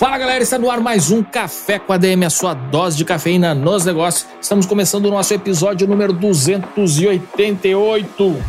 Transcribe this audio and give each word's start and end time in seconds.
Fala 0.00 0.16
galera, 0.16 0.42
está 0.42 0.58
no 0.58 0.70
ar 0.70 0.80
mais 0.80 1.10
um 1.10 1.22
Café 1.22 1.78
com 1.78 1.92
ADM, 1.92 2.24
a 2.24 2.30
sua 2.30 2.54
dose 2.54 2.96
de 2.96 3.04
cafeína 3.04 3.54
nos 3.54 3.84
negócios. 3.84 4.26
Estamos 4.40 4.64
começando 4.64 5.04
o 5.04 5.10
nosso 5.10 5.34
episódio 5.34 5.86
número 5.86 6.14
288. 6.14 8.42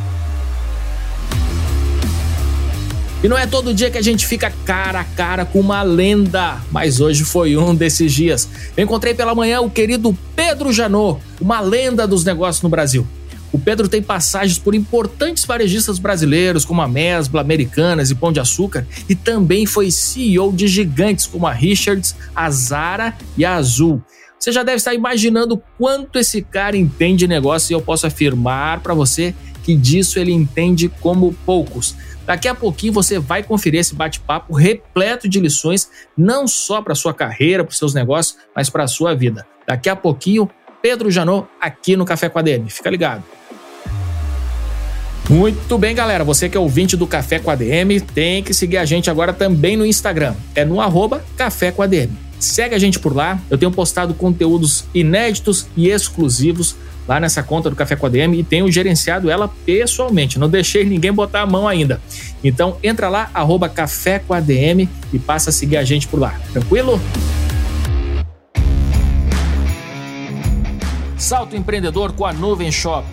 E 3.21 3.27
não 3.27 3.37
é 3.37 3.45
todo 3.45 3.73
dia 3.73 3.91
que 3.91 3.97
a 3.97 4.01
gente 4.01 4.25
fica 4.25 4.49
cara 4.63 5.01
a 5.01 5.03
cara 5.03 5.43
com 5.43 5.59
uma 5.59 5.83
lenda, 5.83 6.61
mas 6.71 7.01
hoje 7.01 7.25
foi 7.25 7.57
um 7.57 7.75
desses 7.75 8.13
dias. 8.13 8.47
Eu 8.77 8.85
encontrei 8.85 9.13
pela 9.13 9.35
manhã 9.35 9.59
o 9.59 9.69
querido 9.69 10.17
Pedro 10.33 10.71
Janot, 10.71 11.19
uma 11.41 11.59
lenda 11.59 12.07
dos 12.07 12.23
negócios 12.23 12.63
no 12.63 12.69
Brasil. 12.69 13.05
O 13.51 13.59
Pedro 13.59 13.89
tem 13.89 14.01
passagens 14.01 14.57
por 14.57 14.73
importantes 14.73 15.43
varejistas 15.45 15.99
brasileiros 15.99 16.63
como 16.63 16.81
a 16.81 16.87
Mesbla, 16.87 17.41
Americanas 17.41 18.09
e 18.09 18.15
Pão 18.15 18.31
de 18.31 18.39
Açúcar 18.39 18.87
e 19.09 19.15
também 19.15 19.65
foi 19.65 19.91
CEO 19.91 20.53
de 20.53 20.67
gigantes 20.67 21.25
como 21.25 21.45
a 21.45 21.51
Richards, 21.51 22.15
a 22.33 22.49
Zara 22.49 23.15
e 23.37 23.43
a 23.43 23.55
Azul. 23.55 24.01
Você 24.39 24.51
já 24.51 24.63
deve 24.63 24.77
estar 24.77 24.93
imaginando 24.93 25.61
quanto 25.77 26.17
esse 26.17 26.41
cara 26.41 26.77
entende 26.77 27.19
de 27.19 27.27
negócio 27.27 27.71
e 27.71 27.75
eu 27.75 27.81
posso 27.81 28.07
afirmar 28.07 28.79
para 28.79 28.93
você 28.93 29.35
que 29.63 29.75
disso 29.75 30.17
ele 30.17 30.31
entende 30.31 30.89
como 30.89 31.33
poucos. 31.45 31.95
Daqui 32.25 32.47
a 32.47 32.55
pouquinho 32.55 32.93
você 32.93 33.19
vai 33.19 33.43
conferir 33.43 33.81
esse 33.81 33.93
bate-papo 33.93 34.53
repleto 34.53 35.27
de 35.27 35.39
lições, 35.39 35.89
não 36.17 36.47
só 36.47 36.81
para 36.81 36.95
sua 36.95 37.13
carreira, 37.13 37.63
para 37.63 37.71
os 37.71 37.77
seus 37.77 37.93
negócios, 37.93 38.37
mas 38.55 38.69
para 38.69 38.85
a 38.85 38.87
sua 38.87 39.13
vida. 39.13 39.45
Daqui 39.67 39.89
a 39.89 39.95
pouquinho, 39.95 40.49
Pedro 40.81 41.11
Janot 41.11 41.47
aqui 41.59 41.95
no 41.95 42.05
Café 42.05 42.29
com 42.29 42.39
a 42.39 42.41
DM. 42.41 42.69
Fica 42.69 42.89
ligado. 42.89 43.23
Muito 45.31 45.77
bem, 45.77 45.95
galera. 45.95 46.25
Você 46.25 46.49
que 46.49 46.57
é 46.57 46.59
ouvinte 46.59 46.97
do 46.97 47.07
Café 47.07 47.39
com 47.39 47.49
a 47.49 47.55
DM, 47.55 48.01
tem 48.01 48.43
que 48.43 48.53
seguir 48.53 48.75
a 48.75 48.83
gente 48.83 49.09
agora 49.09 49.31
também 49.31 49.77
no 49.77 49.85
Instagram. 49.85 50.35
É 50.53 50.65
no 50.65 50.81
arroba 50.81 51.23
Café 51.37 51.71
com 51.71 51.81
a 51.81 51.87
DM. 51.87 52.11
Segue 52.37 52.75
a 52.75 52.77
gente 52.77 52.99
por 52.99 53.15
lá. 53.15 53.39
Eu 53.49 53.57
tenho 53.57 53.71
postado 53.71 54.13
conteúdos 54.13 54.83
inéditos 54.93 55.67
e 55.77 55.87
exclusivos 55.87 56.75
lá 57.07 57.17
nessa 57.17 57.41
conta 57.41 57.69
do 57.69 57.77
Café 57.77 57.95
com 57.95 58.05
a 58.05 58.09
DM 58.09 58.37
e 58.37 58.43
tenho 58.43 58.69
gerenciado 58.69 59.31
ela 59.31 59.47
pessoalmente. 59.65 60.37
Não 60.37 60.49
deixei 60.49 60.83
ninguém 60.83 61.13
botar 61.13 61.43
a 61.43 61.45
mão 61.45 61.65
ainda. 61.65 62.01
Então 62.43 62.75
entra 62.83 63.07
lá, 63.07 63.31
arroba 63.33 63.69
Café 63.69 64.19
com 64.19 64.33
a 64.33 64.41
DM 64.41 64.89
e 65.13 65.17
passa 65.17 65.49
a 65.49 65.53
seguir 65.53 65.77
a 65.77 65.83
gente 65.85 66.09
por 66.09 66.19
lá. 66.19 66.37
Tranquilo? 66.51 66.99
Salto 71.17 71.55
empreendedor 71.55 72.11
com 72.11 72.25
a 72.25 72.33
Nuvem 72.33 72.69
Shop. 72.69 73.05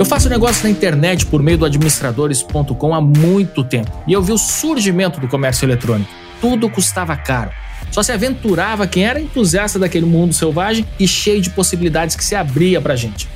Eu 0.00 0.06
faço 0.06 0.30
negócio 0.30 0.64
na 0.64 0.70
internet 0.70 1.26
por 1.26 1.42
meio 1.42 1.58
do 1.58 1.66
administradores.com 1.66 2.94
há 2.94 3.02
muito 3.02 3.62
tempo 3.62 4.02
e 4.06 4.14
eu 4.14 4.22
vi 4.22 4.32
o 4.32 4.38
surgimento 4.38 5.20
do 5.20 5.28
comércio 5.28 5.66
eletrônico. 5.66 6.10
Tudo 6.40 6.70
custava 6.70 7.14
caro. 7.14 7.50
Só 7.90 8.02
se 8.02 8.10
aventurava 8.10 8.86
quem 8.86 9.04
era 9.04 9.20
entusiasta 9.20 9.78
daquele 9.78 10.06
mundo 10.06 10.32
selvagem 10.32 10.86
e 10.98 11.06
cheio 11.06 11.42
de 11.42 11.50
possibilidades 11.50 12.16
que 12.16 12.24
se 12.24 12.34
abria 12.34 12.80
pra 12.80 12.96
gente. 12.96 13.28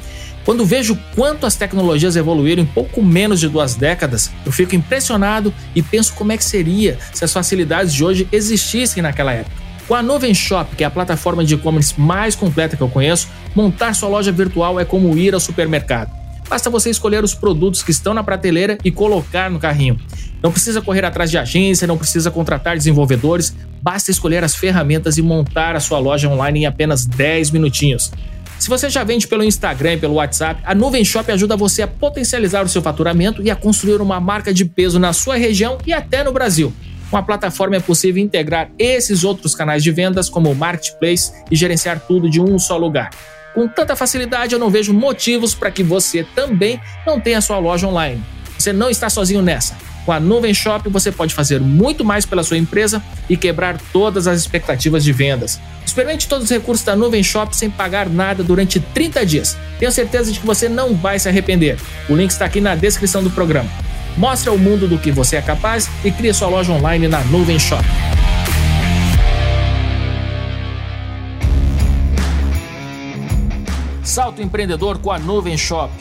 Quando 0.43 0.65
vejo 0.65 0.99
quanto 1.15 1.45
as 1.45 1.55
tecnologias 1.55 2.17
evoluíram 2.17 2.63
em 2.63 2.67
pouco 2.67 3.03
menos 3.03 3.41
de 3.41 3.49
duas 3.51 3.75
décadas, 3.75 4.31
eu 4.47 4.51
fico 4.51 4.75
impressionado 4.75 5.53
e 5.75 5.83
penso 5.83 6.15
como 6.15 6.33
é 6.33 6.39
que 6.39 6.45
seria 6.45 6.97
se 7.13 7.27
as 7.27 7.33
facilidades 7.33 7.93
de 7.93 8.03
hoje 8.03 8.27
existissem 8.33 9.03
naquela 9.03 9.35
época. 9.35 9.55
Com 9.87 9.95
a 9.95 10.03
Noven 10.03 10.33
Shop, 10.33 10.75
que 10.75 10.83
é 10.83 10.87
a 10.87 10.91
plataforma 10.91 11.45
de 11.45 11.57
e-commerce 11.57 12.01
mais 12.01 12.35
completa 12.35 12.75
que 12.75 12.83
eu 12.83 12.89
conheço, 12.89 13.29
montar 13.55 13.95
sua 13.95 14.09
loja 14.09 14.33
virtual 14.33 14.81
é 14.81 14.85
como 14.87 15.15
ir 15.19 15.35
ao 15.35 15.41
supermercado. 15.41 16.24
Basta 16.49 16.71
você 16.71 16.91
escolher 16.91 17.25
os 17.25 17.35
produtos 17.35 17.83
que 17.83 17.91
estão 17.91 18.15
na 18.15 18.23
prateleira 18.23 18.79
e 18.85 18.91
colocar 18.91 19.51
no 19.51 19.59
carrinho. 19.59 19.99
Não 20.43 20.53
precisa 20.53 20.83
correr 20.83 21.05
atrás 21.05 21.31
de 21.31 21.39
agência, 21.39 21.87
não 21.87 21.97
precisa 21.97 22.31
contratar 22.31 22.77
desenvolvedores, 22.77 23.57
basta 23.83 24.11
escolher 24.11 24.45
as 24.45 24.55
ferramentas 24.55 25.17
e 25.17 25.23
montar 25.23 25.75
a 25.75 25.81
sua 25.81 25.99
loja 25.99 26.29
online 26.29 26.61
em 26.61 26.67
apenas 26.67 27.07
10 27.07 27.51
minutinhos. 27.51 28.13
Se 28.59 28.69
você 28.69 28.89
já 28.89 29.03
vende 29.03 29.27
pelo 29.27 29.43
Instagram 29.43 29.95
e 29.95 29.97
pelo 29.99 30.15
WhatsApp, 30.15 30.61
a 30.65 30.75
Nuvem 30.75 31.05
Shop 31.05 31.31
ajuda 31.31 31.57
você 31.57 31.83
a 31.83 31.89
potencializar 31.89 32.65
o 32.65 32.69
seu 32.69 32.81
faturamento 32.81 33.43
e 33.43 33.51
a 33.51 33.57
construir 33.57 34.01
uma 34.01 34.21
marca 34.21 34.55
de 34.55 34.65
peso 34.65 34.99
na 34.99 35.13
sua 35.13 35.37
região 35.37 35.79
e 35.87 35.93
até 35.93 36.23
no 36.23 36.33
Brasil. 36.33 36.73
Com 37.11 37.17
a 37.17 37.23
plataforma 37.23 37.77
é 37.77 37.81
possível 37.81 38.23
integrar 38.23 38.71
esses 38.79 39.25
outros 39.25 39.55
canais 39.55 39.83
de 39.83 39.91
vendas, 39.91 40.29
como 40.29 40.51
o 40.51 40.55
Marketplace, 40.55 41.33
e 41.51 41.57
gerenciar 41.57 42.01
tudo 42.01 42.29
de 42.31 42.41
um 42.41 42.59
só 42.59 42.77
lugar. 42.77 43.11
Com 43.55 43.69
tanta 43.69 43.95
facilidade, 43.95 44.53
eu 44.53 44.59
não 44.59 44.69
vejo 44.69 44.93
motivos 44.93 45.55
para 45.55 45.71
que 45.71 45.85
você 45.85 46.25
também 46.35 46.81
não 47.07 47.21
tenha 47.21 47.41
sua 47.41 47.59
loja 47.59 47.87
online. 47.87 48.21
Você 48.59 48.73
não 48.73 48.91
está 48.91 49.09
sozinho 49.09 49.41
nessa. 49.41 49.77
Com 50.05 50.13
a 50.13 50.19
Nuvem 50.19 50.53
Shop, 50.53 50.89
você 50.91 51.11
pode 51.13 51.33
fazer 51.33 51.61
muito 51.61 52.05
mais 52.05 52.27
pela 52.27 52.43
sua 52.43 52.59
empresa 52.59 53.03
e 53.31 53.37
quebrar 53.37 53.79
todas 53.93 54.27
as 54.27 54.41
expectativas 54.41 55.05
de 55.05 55.13
vendas. 55.13 55.61
Experimente 55.87 56.29
todos 56.29 56.45
os 56.45 56.51
recursos 56.51 56.85
da 56.85 56.97
Nuvem 56.97 57.23
Shop 57.23 57.57
sem 57.57 57.71
pagar 57.71 58.09
nada 58.09 58.43
durante 58.43 58.81
30 58.81 59.25
dias. 59.25 59.57
Tenho 59.79 59.93
certeza 59.93 60.33
de 60.33 60.41
que 60.41 60.47
você 60.47 60.69
não 60.69 60.95
vai 60.95 61.19
se 61.19 61.29
arrepender. 61.29 61.79
O 62.09 62.17
link 62.17 62.31
está 62.31 62.45
aqui 62.45 62.61
na 62.61 62.75
descrição 62.75 63.23
do 63.23 63.31
programa. 63.31 63.71
Mostre 64.17 64.51
ao 64.51 64.59
mundo 64.59 64.89
do 64.89 64.99
que 64.99 65.13
você 65.13 65.37
é 65.37 65.43
capaz 65.43 65.89
e 66.05 66.11
crie 66.11 66.35
sua 66.35 66.49
loja 66.49 66.73
online 66.73 67.09
na 67.09 67.21
Nuvem 67.25 67.59
Shop. 67.59 67.85
Salto 74.15 74.41
empreendedor 74.41 74.99
com 74.99 75.11
a 75.11 75.19
Nuvem 75.19 75.59
Shop. 75.59 75.93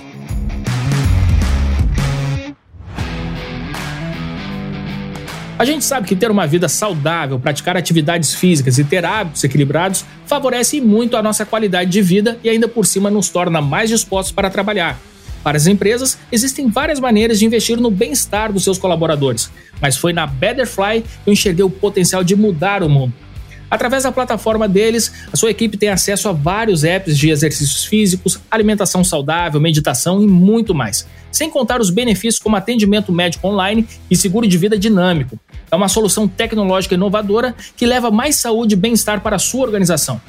A 5.57 5.65
gente 5.65 5.83
sabe 5.83 6.07
que 6.07 6.15
ter 6.15 6.29
uma 6.29 6.45
vida 6.45 6.69
saudável, 6.69 7.39
praticar 7.39 7.75
atividades 7.75 8.35
físicas 8.35 8.77
e 8.77 8.83
ter 8.83 9.03
hábitos 9.03 9.43
equilibrados 9.43 10.05
favorece 10.27 10.79
muito 10.79 11.17
a 11.17 11.23
nossa 11.23 11.43
qualidade 11.43 11.89
de 11.89 12.03
vida 12.03 12.37
e 12.43 12.49
ainda 12.49 12.67
por 12.67 12.85
cima 12.85 13.09
nos 13.09 13.29
torna 13.29 13.59
mais 13.59 13.89
dispostos 13.89 14.31
para 14.31 14.47
trabalhar. 14.47 14.99
Para 15.43 15.57
as 15.57 15.65
empresas, 15.65 16.15
existem 16.31 16.69
várias 16.69 16.99
maneiras 16.99 17.39
de 17.39 17.47
investir 17.47 17.81
no 17.81 17.89
bem-estar 17.89 18.53
dos 18.53 18.63
seus 18.63 18.77
colaboradores, 18.77 19.49
mas 19.81 19.97
foi 19.97 20.13
na 20.13 20.27
Betterfly 20.27 21.01
que 21.01 21.29
eu 21.31 21.33
enxerguei 21.33 21.65
o 21.65 21.69
potencial 21.71 22.23
de 22.23 22.35
mudar 22.35 22.83
o 22.83 22.89
mundo. 22.89 23.11
Através 23.73 24.03
da 24.03 24.11
plataforma 24.11 24.69
deles, 24.69 25.11
a 25.33 25.35
sua 25.35 25.49
equipe 25.49 25.77
tem 25.77 25.89
acesso 25.89 26.29
a 26.29 26.31
vários 26.31 26.83
apps 26.83 27.17
de 27.17 27.31
exercícios 27.31 27.83
físicos, 27.85 28.39
alimentação 28.51 29.03
saudável, 29.03 29.59
meditação 29.59 30.21
e 30.21 30.27
muito 30.27 30.75
mais. 30.75 31.07
Sem 31.31 31.49
contar 31.49 31.81
os 31.81 31.89
benefícios 31.89 32.37
como 32.37 32.55
atendimento 32.55 33.11
médico 33.11 33.47
online 33.47 33.87
e 34.11 34.15
seguro 34.15 34.47
de 34.47 34.59
vida 34.59 34.77
dinâmico. 34.77 35.39
É 35.71 35.75
uma 35.75 35.87
solução 35.87 36.27
tecnológica 36.27 36.93
inovadora 36.93 37.55
que 37.75 37.87
leva 37.87 38.11
mais 38.11 38.35
saúde 38.35 38.75
e 38.75 38.77
bem-estar 38.77 39.21
para 39.21 39.37
a 39.37 39.39
sua 39.39 39.63
organização. 39.63 40.21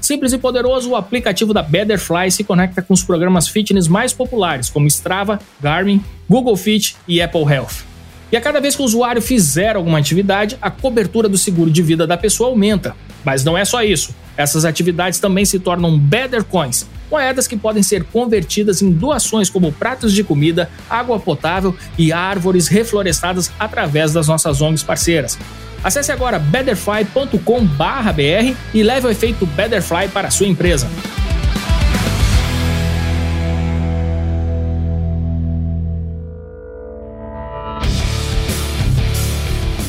Simples 0.00 0.32
e 0.32 0.38
poderoso, 0.38 0.92
o 0.92 0.96
aplicativo 0.96 1.52
da 1.52 1.62
Betterfly 1.62 2.30
se 2.30 2.44
conecta 2.44 2.80
com 2.80 2.94
os 2.94 3.04
programas 3.04 3.46
fitness 3.46 3.88
mais 3.88 4.14
populares, 4.14 4.70
como 4.70 4.86
Strava, 4.86 5.38
Garmin, 5.60 6.02
Google 6.26 6.56
Fit 6.56 6.96
e 7.06 7.20
Apple 7.20 7.42
Health. 7.42 7.95
E 8.30 8.36
a 8.36 8.40
cada 8.40 8.60
vez 8.60 8.74
que 8.74 8.82
o 8.82 8.84
usuário 8.84 9.22
fizer 9.22 9.76
alguma 9.76 9.98
atividade, 9.98 10.58
a 10.60 10.70
cobertura 10.70 11.28
do 11.28 11.38
seguro 11.38 11.70
de 11.70 11.82
vida 11.82 12.06
da 12.06 12.16
pessoa 12.16 12.50
aumenta. 12.50 12.94
Mas 13.24 13.44
não 13.44 13.56
é 13.56 13.64
só 13.64 13.82
isso. 13.82 14.14
Essas 14.36 14.64
atividades 14.64 15.18
também 15.18 15.44
se 15.44 15.58
tornam 15.58 15.98
Better 15.98 16.44
Coins, 16.44 16.86
moedas 17.10 17.46
que 17.46 17.56
podem 17.56 17.82
ser 17.82 18.04
convertidas 18.04 18.82
em 18.82 18.90
doações 18.90 19.48
como 19.48 19.72
pratos 19.72 20.12
de 20.12 20.24
comida, 20.24 20.68
água 20.90 21.18
potável 21.18 21.74
e 21.96 22.12
árvores 22.12 22.68
reflorestadas 22.68 23.50
através 23.58 24.12
das 24.12 24.28
nossas 24.28 24.60
ONGs 24.60 24.82
parceiras. 24.82 25.38
Acesse 25.82 26.10
agora 26.10 26.38
betterfly.com/br 26.38 28.56
e 28.74 28.82
leve 28.82 29.06
o 29.06 29.10
efeito 29.10 29.46
Betterfly 29.46 30.08
para 30.08 30.28
a 30.28 30.30
sua 30.30 30.46
empresa. 30.46 30.88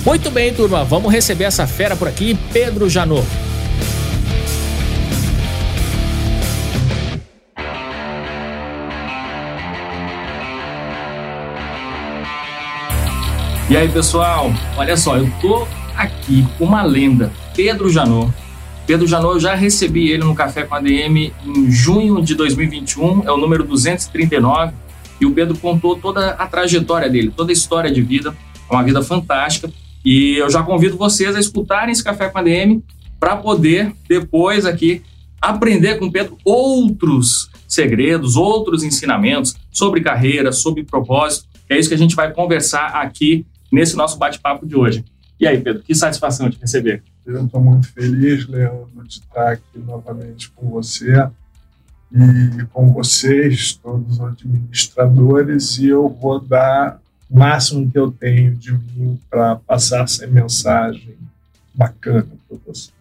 Muito 0.07 0.31
bem, 0.31 0.53
turma, 0.53 0.85
vamos 0.85 1.11
receber 1.11 1.43
essa 1.43 1.67
fera 1.67 1.93
por 1.93 2.07
aqui, 2.07 2.33
Pedro 2.53 2.89
Janot. 2.89 3.27
E 13.69 13.75
aí, 13.75 13.89
pessoal, 13.89 14.49
olha 14.77 14.95
só, 14.95 15.17
eu 15.17 15.29
tô 15.41 15.67
aqui 15.97 16.47
com 16.57 16.63
uma 16.63 16.83
lenda, 16.83 17.29
Pedro 17.53 17.89
Janot. 17.89 18.31
Pedro 18.85 19.05
Janot, 19.05 19.33
eu 19.33 19.39
já 19.41 19.55
recebi 19.55 20.09
ele 20.09 20.23
no 20.23 20.33
Café 20.33 20.63
com 20.63 20.75
a 20.75 20.79
DM 20.79 21.33
em 21.45 21.69
junho 21.69 22.23
de 22.23 22.33
2021, 22.33 23.23
é 23.25 23.31
o 23.33 23.35
número 23.35 23.65
239, 23.65 24.71
e 25.19 25.25
o 25.25 25.33
Pedro 25.33 25.57
contou 25.57 25.97
toda 25.97 26.29
a 26.29 26.47
trajetória 26.47 27.09
dele, 27.09 27.29
toda 27.35 27.51
a 27.51 27.53
história 27.53 27.91
de 27.91 28.01
vida, 28.01 28.33
uma 28.71 28.81
vida 28.83 29.03
fantástica. 29.03 29.69
E 30.09 30.37
eu 30.37 30.49
já 30.49 30.63
convido 30.63 30.95
vocês 30.95 31.35
a 31.35 31.39
escutarem 31.39 31.91
esse 31.91 32.01
Café 32.01 32.29
com 32.29 32.37
a 32.37 32.41
DM 32.41 32.81
para 33.19 33.35
poder 33.35 33.93
depois 34.07 34.65
aqui 34.65 35.01
aprender 35.41 35.99
com 35.99 36.05
o 36.05 36.11
Pedro 36.11 36.37
outros 36.45 37.49
segredos, 37.67 38.37
outros 38.37 38.83
ensinamentos 38.83 39.53
sobre 39.69 39.99
carreira, 39.99 40.53
sobre 40.53 40.85
propósito. 40.85 41.49
É 41.69 41.77
isso 41.77 41.89
que 41.89 41.95
a 41.95 41.97
gente 41.97 42.15
vai 42.15 42.31
conversar 42.31 42.85
aqui 43.01 43.45
nesse 43.69 43.97
nosso 43.97 44.17
bate-papo 44.17 44.65
de 44.65 44.77
hoje. 44.77 45.03
E 45.37 45.45
aí, 45.45 45.59
Pedro, 45.59 45.83
que 45.83 45.93
satisfação 45.93 46.47
de 46.47 46.57
receber. 46.57 47.03
Eu 47.25 47.43
estou 47.43 47.59
muito 47.59 47.91
feliz, 47.91 48.47
Leandro, 48.47 49.03
de 49.05 49.15
estar 49.15 49.51
aqui 49.51 49.77
novamente 49.77 50.49
com 50.51 50.69
você 50.69 51.27
e 52.13 52.63
com 52.71 52.93
vocês, 52.93 53.73
todos 53.83 54.13
os 54.13 54.21
administradores, 54.21 55.77
e 55.79 55.89
eu 55.89 56.07
vou 56.07 56.39
dar 56.39 56.97
o 57.29 57.37
máximo 57.37 57.89
que 57.89 57.97
eu 57.97 58.11
tenho 58.11 58.55
de 58.55 58.71
mim 58.71 59.19
para 59.29 59.57
passar 59.57 60.03
essa 60.03 60.25
mensagem 60.27 61.15
bacana 61.73 62.27
para 62.47 62.57
vocês. 62.65 62.93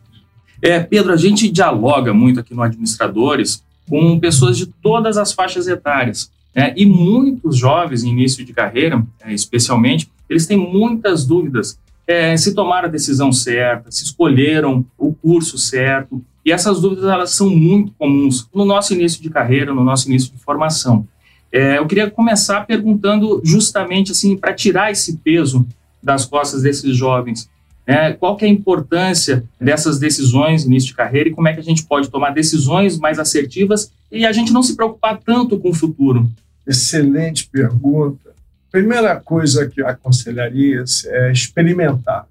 É, 0.61 0.81
Pedro, 0.81 1.13
a 1.13 1.17
gente 1.17 1.51
dialoga 1.51 2.13
muito 2.13 2.41
aqui 2.41 2.55
no 2.55 2.63
Administradores 2.63 3.63
com 3.89 4.19
pessoas 4.19 4.57
de 4.57 4.67
todas 4.67 5.17
as 5.17 5.33
faixas 5.33 5.69
etárias. 5.69 6.31
Né? 6.55 6.73
E 6.77 6.87
muitos 6.87 7.57
jovens 7.57 8.03
em 8.03 8.11
início 8.11 8.45
de 8.45 8.53
carreira, 8.53 9.05
é, 9.21 9.33
especialmente, 9.33 10.11
eles 10.29 10.47
têm 10.47 10.57
muitas 10.57 11.25
dúvidas 11.25 11.79
é, 12.07 12.37
se 12.37 12.55
tomaram 12.55 12.89
a 12.89 12.91
decisão 12.91 13.33
certa, 13.33 13.91
se 13.91 14.05
escolheram 14.05 14.85
o 14.97 15.13
curso 15.13 15.59
certo. 15.59 16.23
E 16.45 16.53
essas 16.53 16.81
dúvidas 16.81 17.05
elas 17.05 17.31
são 17.31 17.51
muito 17.51 17.93
comuns 17.99 18.49
no 18.55 18.65
nosso 18.65 18.95
início 18.95 19.21
de 19.21 19.29
carreira, 19.29 19.75
no 19.75 19.83
nosso 19.83 20.09
início 20.09 20.33
de 20.33 20.39
formação. 20.39 21.07
É, 21.53 21.79
eu 21.79 21.87
queria 21.87 22.11
começar 22.11 22.67
perguntando 22.67 23.41
justamente 23.45 24.13
assim 24.13 24.37
para 24.37 24.53
tirar 24.53 24.91
esse 24.91 25.17
peso 25.19 25.67
das 26.03 26.25
costas 26.25 26.63
desses 26.63 26.97
jovens. 26.97 27.49
Né? 27.87 28.13
Qual 28.13 28.37
que 28.37 28.45
é 28.45 28.49
a 28.49 28.51
importância 28.51 29.45
dessas 29.61 29.99
decisões 29.99 30.65
no 30.65 30.71
início 30.71 30.89
de 30.89 30.95
carreira 30.95 31.29
e 31.29 31.33
como 31.33 31.49
é 31.49 31.55
que 31.55 31.61
a 31.61 31.65
gente 31.65 31.85
pode 31.85 32.11
tomar 32.11 32.31
decisões 32.31 32.99
mais 32.99 33.19
assertivas 33.19 33.91
e 34.11 34.27
a 34.27 34.33
gente 34.33 34.53
não 34.53 34.63
se 34.63 34.75
preocupar 34.75 35.19
tanto 35.25 35.59
com 35.59 35.71
o 35.71 35.75
futuro? 35.75 36.31
Excelente 36.67 37.49
pergunta. 37.49 38.35
Primeira 38.71 39.17
coisa 39.21 39.69
que 39.69 39.81
eu 39.81 39.87
aconselharia 39.87 40.85
é 41.07 41.33
experimentar. 41.33 42.27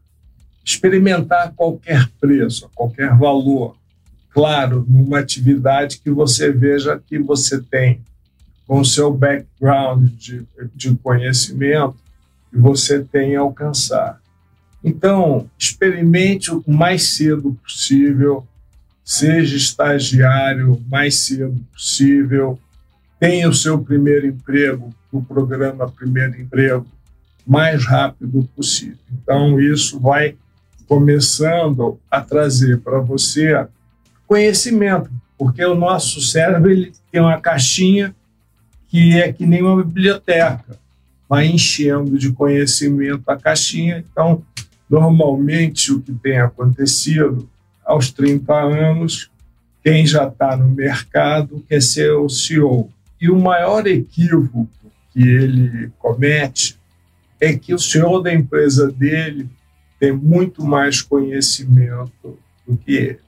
Experimentar 0.64 1.54
qualquer 1.56 2.10
preço, 2.20 2.70
qualquer 2.76 3.16
valor. 3.18 3.76
Claro, 4.30 4.86
numa 4.88 5.20
atividade 5.20 6.02
que 6.04 6.12
você 6.12 6.52
veja 6.52 7.02
que 7.08 7.18
você 7.18 7.62
tem 7.62 8.02
com 8.68 8.80
o 8.80 8.86
seu 8.86 9.14
background 9.14 10.10
de, 10.14 10.46
de 10.74 10.96
conhecimento 10.96 11.96
que 12.52 12.58
você 12.58 13.04
tem 13.04 13.36
a 13.36 13.42
alcançar. 13.42 14.20
Então, 14.84 15.50
experimente 15.58 16.52
o 16.52 16.64
mais 16.68 17.16
cedo 17.16 17.58
possível, 17.64 18.46
seja 19.04 19.56
estagiário 19.56 20.82
mais 20.88 21.16
cedo 21.16 21.60
possível, 21.74 22.60
tenha 23.20 23.50
o 23.50 23.54
seu 23.54 23.80
primeiro 23.80 24.28
emprego 24.28 24.94
no 25.12 25.24
programa 25.24 25.90
Primeiro 25.90 26.40
Emprego 26.40 26.86
mais 27.46 27.86
rápido 27.86 28.48
possível. 28.56 28.98
Então, 29.12 29.60
isso 29.60 30.00
vai 30.00 30.36
começando 30.88 32.00
a 32.10 32.22
trazer 32.22 32.80
para 32.82 33.00
você 33.00 33.68
conhecimento, 34.28 35.10
porque 35.38 35.64
o 35.64 35.76
nosso 35.76 36.22
cérebro 36.22 36.72
ele 36.72 36.92
tem 37.12 37.22
uma 37.22 37.40
caixinha 37.40 38.16
que 38.96 39.20
é 39.20 39.34
que 39.34 39.46
nem 39.46 39.62
uma 39.62 39.84
biblioteca, 39.84 40.80
vai 41.28 41.48
enchendo 41.48 42.18
de 42.18 42.32
conhecimento 42.32 43.30
a 43.30 43.36
caixinha. 43.36 44.02
Então, 44.10 44.42
normalmente, 44.90 45.92
o 45.92 46.00
que 46.00 46.14
tem 46.14 46.40
acontecido 46.40 47.50
aos 47.86 48.10
30 48.10 48.54
anos, 48.54 49.30
quem 49.84 50.08
já 50.08 50.26
está 50.30 50.56
no 50.56 50.70
mercado 50.70 51.62
quer 51.68 51.82
ser 51.82 52.14
o 52.14 52.30
CEO. 52.30 52.90
E 53.20 53.30
o 53.30 53.38
maior 53.38 53.86
equívoco 53.86 54.70
que 55.12 55.28
ele 55.28 55.92
comete 56.00 56.80
é 57.38 57.54
que 57.54 57.74
o 57.74 57.80
senhor 57.80 58.22
da 58.22 58.34
empresa 58.34 58.90
dele 58.90 59.50
tem 60.00 60.14
muito 60.14 60.64
mais 60.64 61.02
conhecimento 61.02 62.40
do 62.66 62.78
que 62.78 62.94
ele. 62.94 63.20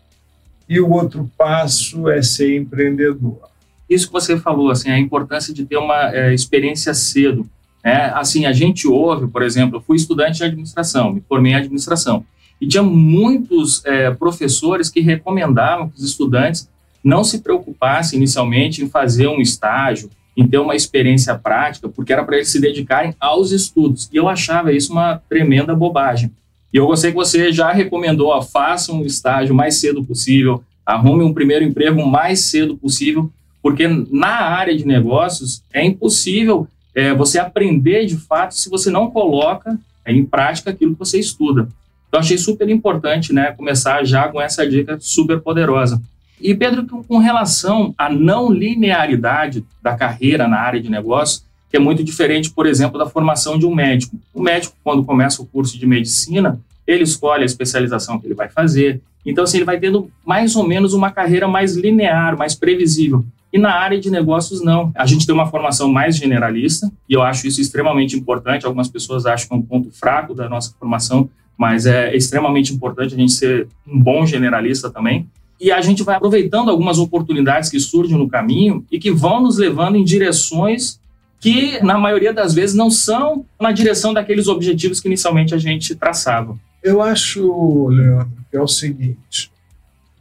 E 0.69 0.80
o 0.80 0.90
outro 0.92 1.30
passo 1.38 2.10
é 2.10 2.22
ser 2.22 2.56
empreendedor. 2.56 3.56
Isso 3.89 4.07
que 4.07 4.13
você 4.13 4.38
falou, 4.38 4.69
assim, 4.69 4.89
a 4.89 5.00
importância 5.00 5.54
de 5.54 5.66
ter 5.66 5.78
uma 5.78 6.13
é, 6.13 6.34
experiência 6.34 6.94
cedo. 6.94 7.48
Né? 7.84 8.12
Assim, 8.13 8.45
a 8.45 8.51
gente 8.51 8.88
ouve, 8.88 9.28
por 9.28 9.42
exemplo, 9.42 9.78
eu 9.78 9.81
fui 9.81 9.95
estudante 9.95 10.38
de 10.38 10.44
administração, 10.44 11.13
me 11.13 11.24
formei 11.28 11.54
em 11.54 11.56
administração, 11.56 12.25
e 12.60 12.68
tinha 12.68 12.84
muitos 12.84 13.86
é, 13.86 14.12
professores 14.12 14.89
que 14.89 15.00
recomendavam 15.00 15.89
que 15.89 15.98
os 15.98 16.04
estudantes 16.04 16.68
não 17.04 17.24
se 17.24 17.39
preocupassem 17.39 18.18
inicialmente 18.18 18.84
em 18.84 18.89
fazer 18.89 19.28
um 19.28 19.39
estágio, 19.39 20.10
em 20.36 20.48
ter 20.48 20.57
uma 20.57 20.75
experiência 20.75 21.33
prática, 21.36 21.88
porque 21.88 22.12
era 22.12 22.24
para 22.24 22.36
eles 22.36 22.50
se 22.50 22.60
dedicarem 22.60 23.13
aos 23.19 23.51
estudos. 23.51 24.10
E 24.12 24.18
eu 24.18 24.28
achava 24.28 24.72
isso 24.72 24.92
uma 24.92 25.22
tremenda 25.30 25.75
bobagem. 25.75 26.31
E 26.74 26.78
eu 26.78 26.86
gostei 26.86 27.12
que 27.12 27.18
você 27.18 27.51
já 27.51 27.72
recomendou, 27.72 28.28
ó, 28.28 28.42
faça 28.42 28.92
um 28.92 29.06
estágio 29.06 29.56
mais 29.56 29.80
cedo 29.80 30.04
possível, 30.04 30.63
arrume 30.86 31.24
um 31.24 31.33
primeiro 31.33 31.63
emprego 31.63 32.06
mais 32.06 32.42
cedo 32.42 32.78
possível, 32.78 33.31
porque 33.62 33.88
na 33.88 34.42
área 34.42 34.75
de 34.75 34.86
negócios 34.86 35.63
é 35.74 35.86
impossível 35.86 36.68
é, 36.95 37.13
você 37.13 37.38
aprender 37.38 38.06
de 38.06 38.18
fato 38.18 38.56
se 38.56 38.69
você 38.69 38.89
não 38.89 39.12
coloca 39.12 39.77
é, 40.06 40.12
em 40.12 40.25
prática 40.25 40.71
aquilo 40.71 40.94
que 40.94 41.00
você 41.00 41.19
estuda. 41.19 41.68
Então, 42.07 42.19
achei 42.19 42.38
super 42.38 42.69
importante 42.69 43.33
né, 43.33 43.51
começar 43.51 44.04
já 44.04 44.27
com 44.30 44.42
essa 44.42 44.68
dica 44.68 44.98
super 45.00 45.39
poderosa. 45.42 46.01
E, 46.39 46.56
Pedro, 46.56 46.86
com 47.07 47.18
relação 47.18 47.94
à 47.98 48.09
não 48.09 48.51
linearidade 48.51 49.65
da 49.81 49.95
carreira 49.95 50.48
na 50.48 50.59
área 50.59 50.81
de 50.81 50.89
negócio, 50.89 51.42
que 51.69 51.75
é 51.75 51.80
muito 51.80 52.04
diferente, 52.04 52.51
por 52.51 52.65
exemplo, 52.65 52.98
da 52.98 53.06
formação 53.06 53.59
de 53.59 53.65
um 53.65 53.75
médico. 53.75 54.18
O 54.33 54.42
médico, 54.42 54.75
quando 54.83 55.04
começa 55.04 55.42
o 55.42 55.45
curso 55.45 55.77
de 55.77 55.86
medicina, 55.86 56.59
ele 56.86 57.04
escolhe 57.04 57.44
a 57.44 57.45
especialização 57.45 58.19
que 58.19 58.27
ele 58.27 58.33
vai 58.33 58.48
fazer. 58.48 59.02
Então, 59.26 59.44
assim, 59.44 59.57
ele 59.57 59.66
vai 59.66 59.80
tendo 59.80 60.09
mais 60.26 60.56
ou 60.56 60.66
menos 60.66 60.94
uma 60.94 61.11
carreira 61.11 61.47
mais 61.47 61.76
linear, 61.76 62.37
mais 62.37 62.56
previsível. 62.56 63.26
E 63.51 63.57
na 63.57 63.73
área 63.73 63.99
de 63.99 64.09
negócios, 64.09 64.61
não. 64.61 64.92
A 64.95 65.06
gente 65.06 65.25
tem 65.25 65.33
uma 65.33 65.47
formação 65.47 65.89
mais 65.89 66.18
generalista, 66.18 66.92
e 67.07 67.13
eu 67.13 67.21
acho 67.21 67.47
isso 67.47 67.61
extremamente 67.61 68.16
importante. 68.16 68.66
Algumas 68.66 68.89
pessoas 68.89 69.25
acham 69.25 69.47
que 69.47 69.54
é 69.54 69.57
um 69.57 69.61
ponto 69.61 69.92
fraco 69.92 70.33
da 70.33 70.49
nossa 70.49 70.73
formação, 70.77 71.30
mas 71.57 71.85
é 71.85 72.16
extremamente 72.16 72.73
importante 72.73 73.16
a 73.16 73.18
gente 73.18 73.31
ser 73.31 73.68
um 73.87 73.99
bom 73.99 74.25
generalista 74.25 74.89
também 74.89 75.27
e 75.59 75.71
a 75.71 75.81
gente 75.81 76.04
vai 76.04 76.16
aproveitando 76.16 76.69
algumas 76.69 76.99
oportunidades 76.99 77.69
que 77.69 77.80
surgem 77.80 78.18
no 78.18 78.30
caminho 78.30 78.85
e 78.92 78.99
que 78.99 79.11
vão 79.11 79.42
nos 79.42 79.57
levando 79.57 79.95
em 79.95 80.04
direções 80.04 80.99
que, 81.39 81.83
na 81.83 81.97
maioria 81.97 82.33
das 82.33 82.54
vezes, 82.54 82.75
não 82.75 82.89
são 82.89 83.45
na 83.59 83.71
direção 83.71 84.13
daqueles 84.13 84.47
objetivos 84.47 84.99
que 84.99 85.07
inicialmente 85.07 85.54
a 85.54 85.57
gente 85.57 85.95
traçava. 85.95 86.57
Eu 86.83 87.01
acho, 87.01 87.87
Leandro, 87.87 88.37
que 88.49 88.57
é 88.57 88.61
o 88.61 88.68
seguinte: 88.68 89.51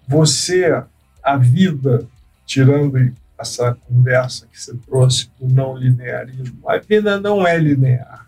você, 0.09 0.83
a 1.23 1.37
vida, 1.37 2.07
tirando 2.47 3.13
essa 3.39 3.77
conversa 3.87 4.47
que 4.51 4.59
você 4.59 4.75
trouxe 4.87 5.31
do 5.39 5.53
não 5.53 5.77
linearismo, 5.77 6.59
a 6.67 6.79
vida 6.79 7.21
não 7.21 7.47
é 7.47 7.59
linear. 7.59 8.27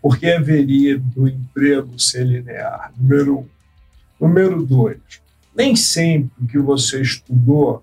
Porque 0.00 0.26
haveria 0.26 0.98
do 0.98 1.26
emprego 1.26 1.98
ser 1.98 2.24
linear? 2.24 2.92
Número 2.96 3.38
um. 3.40 3.46
Número 4.20 4.64
dois, 4.64 4.98
nem 5.54 5.74
sempre 5.76 6.46
que 6.48 6.58
você 6.58 7.02
estudou, 7.02 7.82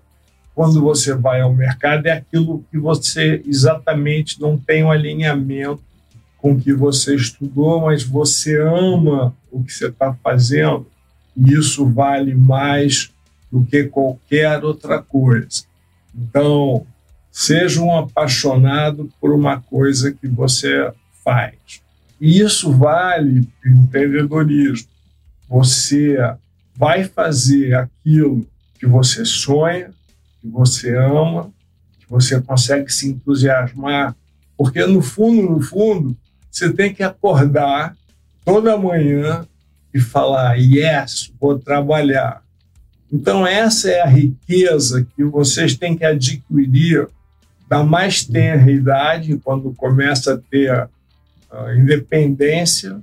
quando 0.54 0.80
você 0.80 1.14
vai 1.14 1.40
ao 1.40 1.52
mercado, 1.52 2.06
é 2.06 2.12
aquilo 2.12 2.64
que 2.70 2.78
você 2.78 3.42
exatamente 3.46 4.40
não 4.40 4.56
tem 4.56 4.84
um 4.84 4.90
alinhamento 4.90 5.82
com 6.38 6.52
o 6.52 6.60
que 6.60 6.72
você 6.72 7.14
estudou, 7.14 7.82
mas 7.82 8.02
você 8.02 8.60
ama 8.60 9.34
o 9.50 9.62
que 9.62 9.72
você 9.72 9.86
está 9.86 10.14
fazendo, 10.14 10.86
e 11.36 11.54
isso 11.54 11.86
vale 11.86 12.34
mais 12.34 13.10
do 13.54 13.64
que 13.64 13.84
qualquer 13.84 14.64
outra 14.64 15.00
coisa. 15.00 15.62
Então, 16.12 16.84
seja 17.30 17.80
um 17.80 17.96
apaixonado 17.96 19.08
por 19.20 19.32
uma 19.32 19.60
coisa 19.60 20.10
que 20.10 20.26
você 20.26 20.92
faz. 21.24 21.54
E 22.20 22.40
isso 22.40 22.72
vale 22.72 23.48
para 23.62 23.70
o 23.70 23.74
empreendedorismo. 23.76 24.88
Você 25.48 26.16
vai 26.74 27.04
fazer 27.04 27.76
aquilo 27.76 28.44
que 28.76 28.86
você 28.86 29.24
sonha, 29.24 29.90
que 30.42 30.48
você 30.48 30.96
ama, 30.96 31.52
que 32.00 32.10
você 32.10 32.40
consegue 32.40 32.92
se 32.92 33.08
entusiasmar, 33.08 34.16
porque 34.58 34.84
no 34.84 35.00
fundo, 35.00 35.42
no 35.48 35.60
fundo, 35.60 36.16
você 36.50 36.72
tem 36.72 36.92
que 36.92 37.04
acordar 37.04 37.96
toda 38.44 38.76
manhã 38.76 39.46
e 39.92 40.00
falar: 40.00 40.56
yes, 40.56 41.32
vou 41.40 41.56
trabalhar. 41.56 42.43
Então, 43.14 43.46
essa 43.46 43.88
é 43.88 44.00
a 44.00 44.08
riqueza 44.08 45.06
que 45.14 45.22
vocês 45.22 45.76
têm 45.76 45.96
que 45.96 46.04
adquirir 46.04 47.06
da 47.68 47.84
mais 47.84 48.24
tenra 48.24 48.68
idade, 48.72 49.40
quando 49.44 49.72
começa 49.72 50.34
a 50.34 50.36
ter 50.36 50.68
a, 50.68 50.88
independência, 51.76 52.98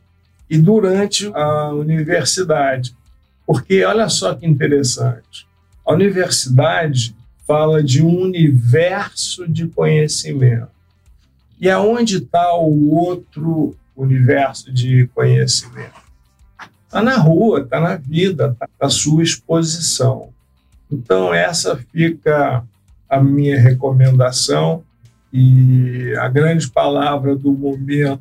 e 0.50 0.58
durante 0.58 1.32
a 1.34 1.70
universidade. 1.70 2.94
Porque 3.48 3.86
olha 3.86 4.10
só 4.10 4.36
que 4.36 4.46
interessante. 4.46 5.48
A 5.88 5.94
universidade 5.94 7.16
fala 7.48 7.82
de 7.82 8.04
um 8.04 8.20
universo 8.20 9.48
de 9.48 9.66
conhecimento. 9.68 10.68
E 11.58 11.70
aonde 11.70 12.18
está 12.18 12.54
o 12.58 12.94
outro 12.94 13.78
universo 13.96 14.74
de 14.74 15.08
conhecimento? 15.16 16.01
Está 16.92 17.02
na 17.02 17.16
rua, 17.16 17.62
está 17.62 17.80
na 17.80 17.96
vida, 17.96 18.50
está 18.52 18.68
na 18.82 18.90
sua 18.90 19.24
exposição. 19.24 20.28
Então, 20.92 21.34
essa 21.34 21.80
fica 21.90 22.66
a 23.10 23.24
minha 23.24 23.58
recomendação 23.58 24.84
e 25.32 26.14
a 26.20 26.28
grande 26.28 26.70
palavra 26.70 27.34
do 27.34 27.54
momento 27.54 28.20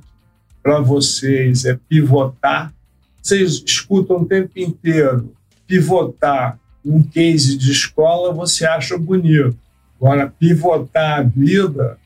para 0.62 0.78
vocês 0.78 1.64
é 1.64 1.76
pivotar. 1.88 2.72
Vocês 3.20 3.60
escutam 3.66 4.18
o 4.18 4.24
tempo 4.24 4.52
inteiro 4.54 5.34
pivotar 5.66 6.56
um 6.84 7.02
case 7.02 7.58
de 7.58 7.72
escola, 7.72 8.32
você 8.32 8.64
acha 8.64 8.96
bonito. 8.96 9.58
Agora, 10.00 10.32
pivotar 10.38 11.18
a 11.18 11.22
vida 11.24 11.98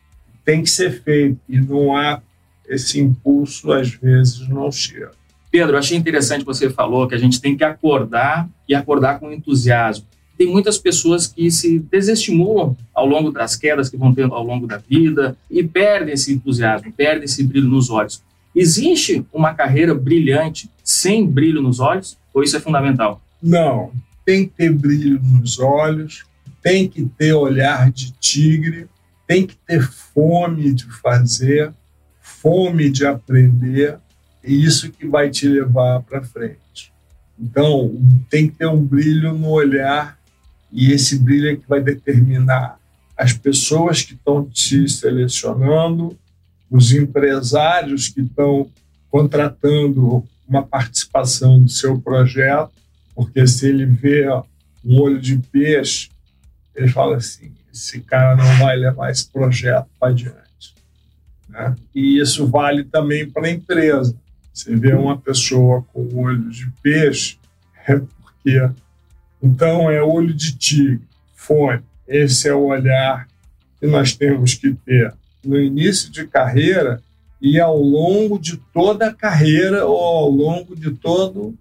tem 0.43 0.63
que 0.63 0.71
ser 0.71 1.03
feito 1.03 1.39
e 1.47 1.61
não 1.61 1.95
há 1.95 2.23
esse 2.67 2.99
impulso, 2.99 3.71
às 3.71 3.91
vezes, 3.91 4.49
não 4.49 4.73
chega. 4.73 5.24
Pedro, 5.55 5.79
achei 5.79 5.97
interessante 5.97 6.45
você 6.45 6.69
falou 6.69 7.07
que 7.07 7.15
a 7.15 7.19
gente 7.19 7.41
tem 7.41 7.57
que 7.57 7.63
acordar 7.63 8.49
e 8.69 8.75
acordar 8.75 9.21
com 9.21 9.31
entusiasmo. 9.31 10.05
Tem 10.37 10.49
muitas 10.49 10.79
pessoas 10.79 11.29
que 11.29 11.49
se 11.49 11.79
desestimulam 11.79 12.77
ao 12.93 13.07
longo 13.07 13.31
das 13.31 13.55
quedas 13.55 13.89
que 13.89 13.97
vão 13.97 14.13
tendo 14.13 14.35
ao 14.35 14.43
longo 14.43 14.67
da 14.67 14.79
vida 14.79 15.37
e 15.49 15.63
perdem 15.63 16.13
esse 16.13 16.33
entusiasmo, 16.33 16.93
perdem 16.93 17.27
esse 17.27 17.45
brilho 17.45 17.69
nos 17.69 17.89
olhos. 17.89 18.21
Existe 18.53 19.25
uma 19.33 19.55
carreira 19.55 19.95
brilhante 19.95 20.69
sem 20.83 21.25
brilho 21.25 21.63
nos 21.63 21.79
olhos? 21.79 22.19
Ou 22.35 22.43
isso 22.43 22.57
é 22.57 22.61
fundamental? 22.61 23.23
Não, 23.41 23.93
tem 24.27 24.49
que 24.49 24.55
ter 24.57 24.73
brilho 24.73 25.21
nos 25.23 25.61
olhos, 25.61 26.25
tem 26.61 26.89
que 26.89 27.05
ter 27.17 27.33
olhar 27.33 27.93
de 27.93 28.11
tigre, 28.15 28.89
tem 29.25 29.47
que 29.47 29.55
ter 29.55 29.89
fome 29.89 30.75
de 30.75 30.91
fazer, 31.01 31.73
fome 32.21 32.91
de 32.91 33.07
aprender, 33.07 34.01
e 34.45 34.65
isso 34.65 34.91
que 34.91 35.07
vai 35.07 35.31
te 35.31 35.49
levar 35.49 36.03
para 36.03 36.23
frente. 36.23 36.93
Então, 37.39 37.93
tem 38.31 38.49
que 38.49 38.57
ter 38.57 38.67
um 38.67 38.85
brilho 38.85 39.33
no 39.33 39.49
olhar, 39.49 40.19
e 40.71 40.93
esse 40.93 41.19
brilho 41.19 41.51
é 41.51 41.57
que 41.57 41.69
vai 41.69 41.81
determinar 41.81 42.79
as 43.17 43.33
pessoas 43.33 44.03
que 44.03 44.15
estão 44.15 44.45
te 44.45 44.89
selecionando, 44.89 46.17
os 46.71 46.93
empresários 46.93 48.09
que 48.09 48.21
estão 48.21 48.69
contratando 49.11 50.25
uma 50.49 50.63
participação 50.63 51.63
do 51.63 51.69
seu 51.69 52.01
projeto, 52.01 52.73
porque 53.15 53.47
se 53.47 53.69
ele 53.69 53.87
vê 53.87 54.29
um 54.85 55.01
olho 55.01 55.21
de 55.21 55.39
peixe, 55.39 56.11
ele 56.75 56.89
fala 56.89 57.17
assim: 57.17 57.53
esse 57.73 58.01
cara 58.01 58.37
não 58.37 58.59
vai 58.59 58.77
levar 58.77 59.11
esse 59.11 59.27
projeto 59.29 59.87
para 59.99 60.11
adiante. 60.11 60.75
Né? 61.49 61.77
E 61.95 62.19
isso 62.19 62.47
vale 62.49 62.85
também 62.85 63.29
para 63.29 63.47
a 63.47 63.51
empresa. 63.51 64.17
Você 64.55 64.77
vê 64.77 64.95
uma 64.95 65.19
pessoa 65.19 65.85
com 65.93 66.09
olho 66.15 66.49
de 66.49 66.71
peixe, 66.81 67.37
é 67.87 67.97
porque. 67.97 68.71
Então, 69.43 69.91
é 69.91 70.01
olho 70.01 70.33
de 70.33 70.57
tigre, 70.57 71.03
fone. 71.35 71.83
Esse 72.07 72.49
é 72.49 72.55
o 72.55 72.67
olhar 72.67 73.27
que 73.81 73.87
nós 73.87 74.15
temos 74.15 74.55
que 74.55 74.73
ter 74.73 75.13
no 75.45 75.61
início 75.61 76.11
de 76.11 76.27
carreira 76.27 77.03
e 77.41 77.61
ao 77.61 77.77
longo 77.77 78.39
de 78.39 78.57
toda 78.73 79.09
a 79.09 79.15
carreira 79.15 79.85
ou 79.85 79.99
ao 79.99 80.31
longo 80.31 80.75
de 80.75 80.93
todo 80.93 81.55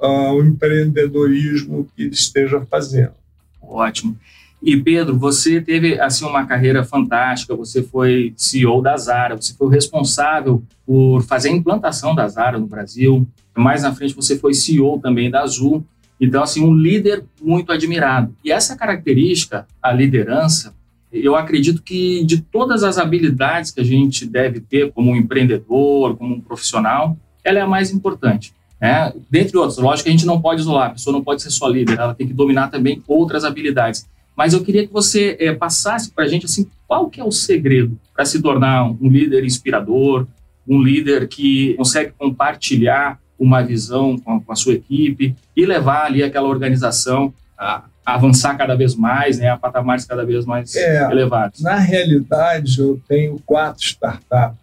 uh, 0.00 0.32
o 0.32 0.42
empreendedorismo 0.42 1.88
que 1.94 2.04
esteja 2.04 2.64
fazendo. 2.66 3.12
Ótimo. 3.60 4.18
E 4.62 4.76
Pedro, 4.76 5.16
você 5.16 5.60
teve 5.60 6.00
assim 6.00 6.24
uma 6.24 6.44
carreira 6.44 6.84
fantástica. 6.84 7.54
Você 7.54 7.82
foi 7.82 8.32
CEO 8.36 8.82
da 8.82 8.96
Zara, 8.96 9.36
você 9.36 9.54
foi 9.54 9.66
o 9.68 9.70
responsável 9.70 10.62
por 10.84 11.22
fazer 11.22 11.50
a 11.50 11.52
implantação 11.52 12.14
da 12.14 12.26
Zara 12.26 12.58
no 12.58 12.66
Brasil. 12.66 13.26
Mais 13.56 13.82
na 13.82 13.94
frente 13.94 14.14
você 14.14 14.38
foi 14.38 14.54
CEO 14.54 14.98
também 15.00 15.30
da 15.30 15.42
Azul. 15.42 15.84
Então 16.20 16.42
assim 16.42 16.62
um 16.64 16.74
líder 16.74 17.24
muito 17.40 17.70
admirado. 17.72 18.34
E 18.44 18.50
essa 18.50 18.76
característica, 18.76 19.66
a 19.80 19.92
liderança, 19.92 20.74
eu 21.12 21.36
acredito 21.36 21.82
que 21.82 22.24
de 22.24 22.40
todas 22.42 22.82
as 22.82 22.98
habilidades 22.98 23.70
que 23.70 23.80
a 23.80 23.84
gente 23.84 24.26
deve 24.26 24.60
ter 24.60 24.92
como 24.92 25.12
um 25.12 25.16
empreendedor, 25.16 26.16
como 26.16 26.34
um 26.34 26.40
profissional, 26.40 27.16
ela 27.44 27.58
é 27.58 27.62
a 27.62 27.66
mais 27.66 27.92
importante. 27.92 28.52
Né? 28.80 29.12
Dentre 29.30 29.56
outras, 29.56 29.78
lógico 29.78 30.04
que 30.04 30.10
a 30.10 30.12
gente 30.12 30.26
não 30.26 30.40
pode 30.40 30.60
isolar, 30.60 30.88
a 30.88 30.92
pessoa 30.92 31.12
não 31.12 31.22
pode 31.22 31.42
ser 31.42 31.50
só 31.50 31.66
líder, 31.68 31.98
ela 31.98 32.14
tem 32.14 32.26
que 32.26 32.34
dominar 32.34 32.68
também 32.68 33.02
outras 33.06 33.44
habilidades. 33.44 34.06
Mas 34.38 34.52
eu 34.52 34.62
queria 34.62 34.86
que 34.86 34.92
você 34.92 35.36
é, 35.40 35.52
passasse 35.52 36.12
para 36.12 36.22
a 36.22 36.28
gente 36.28 36.46
assim, 36.46 36.70
qual 36.86 37.10
que 37.10 37.20
é 37.20 37.24
o 37.24 37.32
segredo 37.32 37.98
para 38.14 38.24
se 38.24 38.40
tornar 38.40 38.84
um 38.88 39.08
líder 39.08 39.44
inspirador, 39.44 40.28
um 40.64 40.80
líder 40.80 41.26
que 41.26 41.74
consegue 41.74 42.12
compartilhar 42.16 43.18
uma 43.36 43.62
visão 43.62 44.16
com, 44.16 44.40
com 44.40 44.52
a 44.52 44.54
sua 44.54 44.74
equipe 44.74 45.34
e 45.56 45.66
levar 45.66 46.04
ali 46.04 46.22
aquela 46.22 46.46
organização 46.46 47.34
a, 47.58 47.82
a 48.06 48.14
avançar 48.14 48.56
cada 48.56 48.76
vez 48.76 48.94
mais, 48.94 49.40
né, 49.40 49.50
a 49.50 49.56
patamares 49.56 50.04
cada 50.04 50.24
vez 50.24 50.46
mais 50.46 50.72
é, 50.76 51.10
elevados. 51.10 51.60
Na 51.60 51.76
realidade, 51.76 52.78
eu 52.78 53.02
tenho 53.08 53.40
quatro 53.44 53.82
startups. 53.82 54.56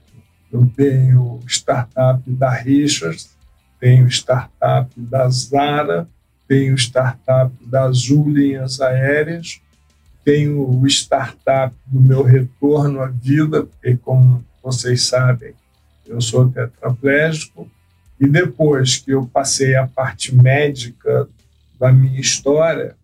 Eu 0.53 0.72
tenho 0.74 1.41
startup 1.50 2.24
da 2.25 2.50
Richards, 2.50 3.36
tenho 3.77 4.08
startup 4.08 4.89
da 4.96 5.27
Zara, 5.27 6.08
tenho 6.48 6.75
startup 6.75 7.51
das 7.65 7.89
Azul 7.89 8.29
Linhas 8.29 8.79
Aéreas, 8.79 9.60
tenho 10.25 10.67
o 10.67 10.88
startup 10.88 11.74
do 11.86 12.01
meu 12.01 12.24
retorno 12.24 13.00
à 13.00 13.05
vida, 13.05 13.63
porque, 13.63 13.96
como 13.98 14.44
vocês 14.62 15.03
sabem, 15.03 15.53
eu 16.08 16.20
sou 16.20 16.50
tetraplégico, 16.50 17.70
e 18.20 18.27
depois 18.27 18.98
que 18.98 19.12
eu 19.12 19.27
passei 19.27 19.75
a 19.75 19.86
parte 19.86 20.34
médica 20.34 21.29
da 21.79 21.91
minha 21.91 22.20
história, 22.20 22.96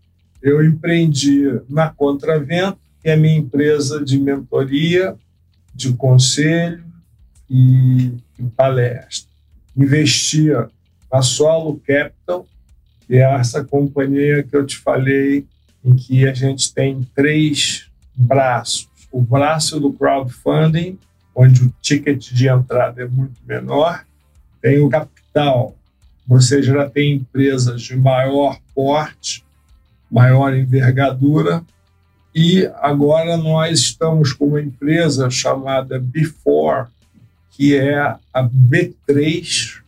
eu 0.42 0.66
empreendi 0.66 1.62
na 1.70 1.90
Contravento, 1.90 2.80
que 3.04 3.10
é 3.10 3.14
a 3.14 3.18
minha 3.18 3.38
empresa 3.38 4.04
de 4.04 4.20
mentoria, 4.20 5.16
de 5.76 5.94
conselho 5.94 6.84
e, 7.48 8.14
e 8.40 8.44
palestra. 8.56 9.30
Investia 9.78 10.70
na 11.12 11.22
Solo 11.22 11.80
Capital, 11.86 12.48
que 13.06 13.18
é 13.18 13.34
essa 13.36 13.64
companhia 13.64 14.42
que 14.42 14.56
eu 14.56 14.66
te 14.66 14.78
falei, 14.78 15.46
em 15.84 15.96
que 15.96 16.28
a 16.28 16.34
gente 16.34 16.74
tem 16.74 17.02
três 17.16 17.90
braços. 18.16 18.88
O 19.12 19.22
braço 19.22 19.80
do 19.80 19.92
crowdfunding, 19.92 20.98
onde 21.36 21.64
o 21.64 21.74
ticket 21.82 22.32
de 22.32 22.48
entrada 22.48 23.02
é 23.02 23.08
muito 23.08 23.40
menor, 23.46 24.06
tem 24.62 24.80
o 24.80 24.90
capital. 24.90 25.76
Você 26.28 26.62
já 26.62 26.90
tem 26.90 27.16
empresas 27.16 27.82
de 27.82 27.96
maior 27.96 28.60
porte, 28.76 29.44
maior 30.10 30.54
envergadura, 30.54 31.64
e 32.34 32.66
agora 32.80 33.36
nós 33.36 33.80
estamos 33.80 34.32
com 34.32 34.46
uma 34.48 34.62
empresa 34.62 35.30
chamada 35.30 36.00
Before, 36.00 36.88
que 37.52 37.76
é 37.76 38.00
a 38.00 38.44
B3 38.44 39.82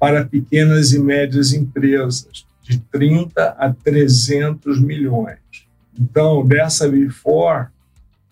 para 0.00 0.24
pequenas 0.24 0.92
e 0.92 0.98
médias 0.98 1.52
empresas, 1.52 2.46
de 2.72 2.78
30 2.90 3.50
a 3.58 3.72
300 3.72 4.80
milhões. 4.80 5.38
Então, 5.98 6.44
dessa 6.46 6.88
Before, 6.88 7.66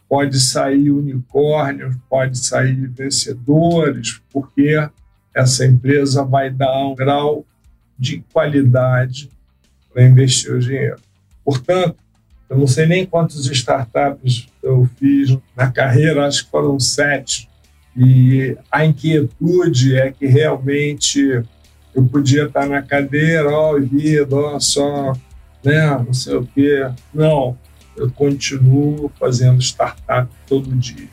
pode 0.09 0.40
sair 0.40 0.90
unicórnios, 0.90 1.97
pode 2.09 2.38
sair 2.38 2.88
vencedores, 2.88 4.20
porque 4.32 4.88
essa 5.35 5.64
empresa 5.64 6.25
vai 6.25 6.50
dar 6.50 6.85
um 6.85 6.94
grau 6.94 7.44
de 7.99 8.25
qualidade 8.32 9.30
para 9.92 10.04
investir 10.04 10.52
o 10.52 10.59
dinheiro. 10.59 10.99
Portanto, 11.44 11.97
eu 12.49 12.59
não 12.59 12.66
sei 12.66 12.87
nem 12.87 13.06
quantos 13.06 13.47
startups 13.47 14.49
eu 14.62 14.88
fiz 14.97 15.37
na 15.54 15.70
carreira, 15.70 16.26
acho 16.26 16.44
que 16.44 16.50
foram 16.50 16.80
sete. 16.80 17.49
E 17.97 18.56
a 18.70 18.85
inquietude 18.85 19.97
é 19.97 20.11
que 20.11 20.26
realmente 20.26 21.42
eu 21.94 22.04
podia 22.04 22.44
estar 22.44 22.66
na 22.66 22.82
cadeira, 22.82 23.50
ó, 23.50 23.78
vida, 23.78 24.35
ó, 24.35 24.59
só, 24.61 25.12
né, 25.64 25.88
não 26.04 26.12
sei 26.12 26.37
o 26.37 26.47
quê. 26.47 26.88
Não, 27.12 27.56
eu 27.97 28.11
continuo 28.11 29.11
fazendo 29.18 29.61
startup 29.61 30.30
todo 30.47 30.70
dia. 30.76 31.09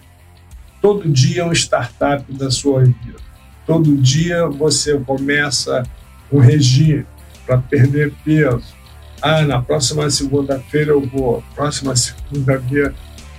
Todo 0.81 1.09
dia 1.09 1.41
é 1.41 1.45
um 1.45 1.51
startup 1.51 2.31
da 2.31 2.51
sua 2.51 2.83
vida. 2.83 3.17
Todo 3.65 3.97
dia 3.97 4.47
você 4.47 4.97
começa 4.99 5.83
um 6.31 6.39
regime 6.39 7.05
para 7.45 7.57
perder 7.57 8.13
peso. 8.23 8.75
Ah, 9.21 9.41
na 9.41 9.61
próxima 9.61 10.09
segunda-feira 10.09 10.91
eu 10.91 11.01
vou. 11.01 11.43
Próxima 11.55 11.95
segunda-feira 11.95 12.93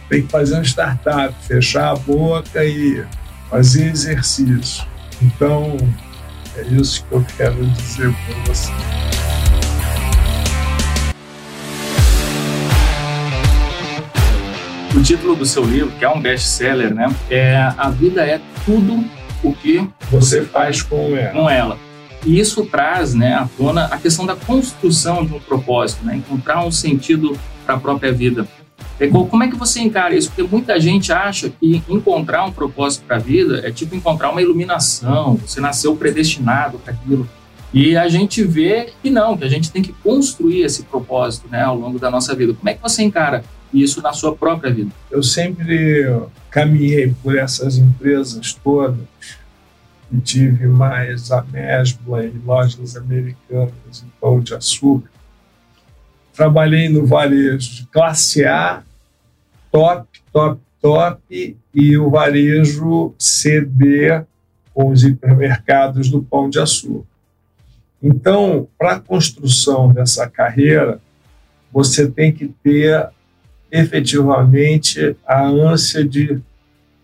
tem 0.09 0.23
que 0.23 0.29
fazer 0.29 0.59
um 0.59 0.63
startup, 0.63 1.35
fechar 1.47 1.93
a 1.93 1.97
boca 1.97 2.65
e 2.65 3.05
fazer 3.49 3.91
exercício. 3.91 4.85
Então, 5.23 5.77
é 6.59 6.63
isso 6.75 7.05
que 7.05 7.15
eu 7.15 7.25
quero 7.37 7.65
dizer 7.67 8.13
para 8.13 8.53
você. 8.53 8.73
O 14.97 15.03
título 15.03 15.37
do 15.37 15.47
seu 15.47 15.65
livro, 15.65 15.93
que 15.93 16.05
é 16.05 16.09
um 16.09 16.21
best-seller, 16.21 16.93
né? 16.93 17.15
É 17.31 17.57
A 17.77 17.89
Vida 17.89 18.27
é 18.27 18.41
Tudo 18.65 19.05
o 19.45 19.55
que 19.55 19.89
você 20.11 20.45
faz 20.45 20.83
com 20.83 21.17
ela. 21.17 21.33
Com 21.33 21.49
ela. 21.49 21.79
E 22.27 22.41
isso 22.41 22.67
traz 22.67 23.15
né, 23.15 23.35
à 23.35 23.49
tona 23.57 23.85
a 23.85 23.97
questão 23.97 24.27
da 24.27 24.35
construção 24.35 25.25
de 25.25 25.35
um 25.35 25.39
propósito, 25.39 26.05
né? 26.05 26.17
encontrar 26.17 26.65
um 26.65 26.73
sentido 26.73 27.39
para 27.65 27.77
a 27.77 27.79
própria 27.79 28.13
vida. 28.13 28.49
Como 29.07 29.45
é 29.45 29.49
que 29.49 29.55
você 29.55 29.81
encara 29.81 30.15
isso? 30.15 30.29
Porque 30.29 30.43
muita 30.43 30.81
gente 30.81 31.13
acha 31.13 31.49
que 31.49 31.83
encontrar 31.89 32.45
um 32.45 32.53
propósito 32.53 33.05
para 33.05 33.17
a 33.17 33.21
vida 33.21 33.61
é 33.65 33.71
tipo 33.71 33.95
encontrar 33.95 34.31
uma 34.31 34.43
iluminação, 34.43 35.37
você 35.37 35.61
nasceu 35.61 35.95
predestinado 35.95 36.79
para 36.79 36.93
aquilo. 36.93 37.29
E 37.73 37.97
a 37.97 38.09
gente 38.09 38.43
vê 38.43 38.93
que 39.03 39.11
não, 39.11 39.37
que 39.37 39.45
a 39.45 39.49
gente 39.49 39.71
tem 39.71 39.83
que 39.83 39.93
construir 39.93 40.63
esse 40.63 40.83
propósito 40.85 41.49
né, 41.49 41.63
ao 41.63 41.79
longo 41.79 41.99
da 41.99 42.11
nossa 42.11 42.35
vida. 42.35 42.55
Como 42.55 42.69
é 42.69 42.75
que 42.75 42.83
você 42.83 43.03
encara 43.03 43.45
isso 43.73 44.03
na 44.03 44.13
sua 44.13 44.35
própria 44.35 44.73
vida? 44.73 44.91
Eu 45.11 45.23
sempre 45.23 46.07
caminhei 46.51 47.15
por 47.23 47.37
essas 47.37 47.77
empresas 47.77 48.55
todas 48.55 48.99
e 50.11 50.19
tive 50.21 50.67
mais 50.67 51.31
a 51.31 51.43
Mesbla 51.43 52.25
e 52.25 52.33
lojas 52.45 52.97
americanas 52.97 54.03
e 54.03 54.05
pão 54.19 54.41
de 54.41 54.55
açúcar. 54.55 55.11
Trabalhei 56.33 56.89
no 56.89 57.05
varejo 57.05 57.75
de 57.75 57.87
classe 57.87 58.45
A, 58.45 58.83
top, 59.71 60.09
top, 60.33 60.61
top, 60.81 61.57
e 61.75 61.97
o 61.99 62.11
varejo 62.11 63.15
CD 63.19 64.23
com 64.73 64.91
os 64.91 65.03
hipermercados 65.05 66.09
do 66.09 66.23
pão 66.23 66.49
de 66.49 66.59
açúcar. 66.59 67.07
Então, 68.03 68.69
para 68.79 68.93
a 68.93 69.01
construção 69.01 69.93
dessa 69.93 70.29
carreira, 70.29 71.01
você 71.73 72.09
tem 72.09 72.33
que 72.33 72.49
ter 72.63 73.09
efetivamente 73.71 75.17
a 75.27 75.45
ânsia 75.45 76.05
de 76.05 76.25
estar 76.25 76.43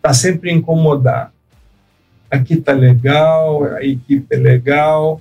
tá 0.01 0.15
sempre 0.15 0.53
incomodado. 0.53 1.33
Aqui 2.31 2.55
está 2.55 2.73
legal, 2.73 3.65
a 3.65 3.85
equipe 3.85 4.35
é 4.35 4.39
legal, 4.39 5.21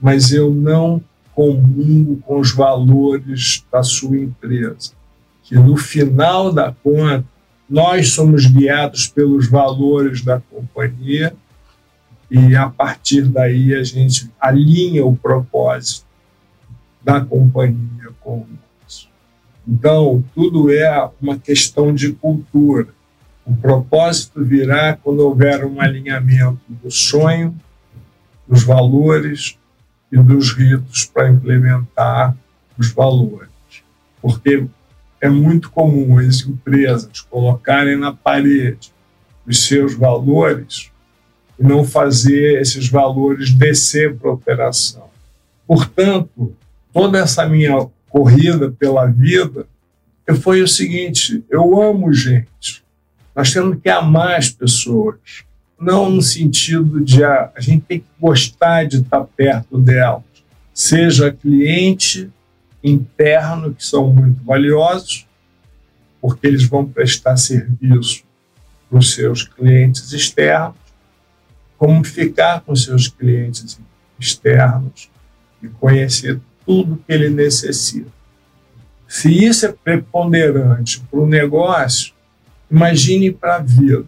mas 0.00 0.32
eu 0.32 0.50
não 0.50 1.02
comungo 1.34 2.16
com 2.18 2.38
os 2.38 2.52
valores 2.52 3.64
da 3.72 3.82
sua 3.82 4.16
empresa. 4.18 4.92
Que 5.42 5.54
no 5.56 5.76
final 5.76 6.52
da 6.52 6.72
conta, 6.72 7.24
nós 7.68 8.10
somos 8.10 8.46
guiados 8.46 9.08
pelos 9.08 9.48
valores 9.48 10.22
da 10.22 10.40
companhia 10.40 11.34
e 12.30 12.54
a 12.56 12.68
partir 12.68 13.22
daí 13.22 13.74
a 13.74 13.82
gente 13.82 14.30
alinha 14.40 15.04
o 15.04 15.16
propósito 15.16 16.06
da 17.02 17.20
companhia 17.20 18.10
com 18.20 18.46
então, 19.66 20.24
tudo 20.34 20.72
é 20.72 21.10
uma 21.20 21.38
questão 21.38 21.94
de 21.94 22.12
cultura. 22.12 22.88
O 23.44 23.54
propósito 23.54 24.44
virá 24.44 24.96
quando 24.96 25.20
houver 25.20 25.64
um 25.64 25.80
alinhamento 25.80 26.60
do 26.68 26.90
sonho, 26.90 27.56
dos 28.46 28.64
valores 28.64 29.56
e 30.10 30.18
dos 30.18 30.52
ritos 30.52 31.04
para 31.04 31.30
implementar 31.30 32.36
os 32.76 32.90
valores. 32.90 33.48
Porque 34.20 34.66
é 35.22 35.28
muito 35.28 35.70
comum 35.70 36.18
as 36.18 36.40
empresas 36.40 37.20
colocarem 37.20 37.96
na 37.96 38.12
parede 38.12 38.92
os 39.46 39.64
seus 39.64 39.94
valores 39.94 40.90
e 41.56 41.62
não 41.62 41.84
fazer 41.84 42.60
esses 42.60 42.88
valores 42.88 43.54
descer 43.54 44.16
para 44.16 44.30
a 44.30 44.34
operação. 44.34 45.04
Portanto, 45.64 46.56
toda 46.92 47.20
essa 47.20 47.48
minha 47.48 47.86
corrida 48.08 48.72
pela 48.72 49.06
vida 49.06 49.64
foi 50.40 50.60
o 50.60 50.68
seguinte: 50.68 51.44
eu 51.48 51.80
amo 51.80 52.12
gente. 52.12 52.82
Nós 53.34 53.52
temos 53.52 53.78
que 53.80 53.88
amar 53.88 54.36
as 54.36 54.50
pessoas, 54.50 55.44
não 55.78 56.10
no 56.10 56.20
sentido 56.20 57.00
de 57.00 57.22
a, 57.22 57.52
a 57.54 57.60
gente 57.60 57.84
tem 57.86 58.00
que 58.00 58.06
gostar 58.20 58.86
de 58.86 58.98
estar 58.98 59.24
perto 59.24 59.78
delas, 59.78 60.24
seja 60.74 61.32
cliente 61.32 62.28
interno, 62.82 63.74
que 63.74 63.84
são 63.84 64.12
muito 64.12 64.42
valiosos, 64.44 65.26
porque 66.20 66.46
eles 66.46 66.64
vão 66.64 66.86
prestar 66.86 67.36
serviço 67.36 68.24
para 68.88 68.98
os 68.98 69.12
seus 69.12 69.42
clientes 69.42 70.12
externos, 70.12 70.76
como 71.78 72.04
ficar 72.04 72.60
com 72.60 72.76
seus 72.76 73.08
clientes 73.08 73.80
externos 74.18 75.10
e 75.62 75.68
conhecer 75.68 76.40
tudo 76.64 77.02
que 77.06 77.12
ele 77.12 77.28
necessita. 77.28 78.10
Se 79.08 79.30
isso 79.30 79.66
é 79.66 79.72
preponderante 79.72 81.00
para 81.10 81.20
o 81.20 81.26
negócio, 81.26 82.14
imagine 82.70 83.30
para 83.30 83.56
a 83.56 83.58
vida, 83.58 84.04